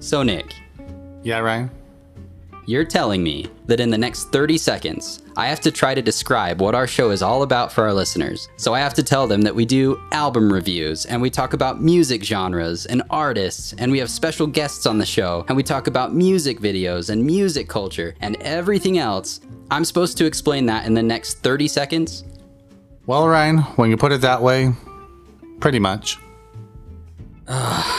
[0.00, 0.54] So, Nick,
[1.22, 1.70] Yeah, Ryan?
[2.66, 6.60] you're telling me that in the next 30 seconds, I have to try to describe
[6.60, 8.48] what our show is all about for our listeners.
[8.56, 11.80] So, I have to tell them that we do album reviews and we talk about
[11.82, 15.86] music genres and artists, and we have special guests on the show, and we talk
[15.86, 19.40] about music videos and music culture and everything else.
[19.70, 22.24] I'm supposed to explain that in the next 30 seconds?
[23.06, 24.72] Well, Ryan, when you put it that way,
[25.60, 26.18] pretty much.